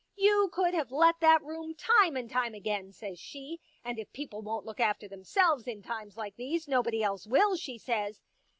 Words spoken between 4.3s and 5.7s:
won't look after themselves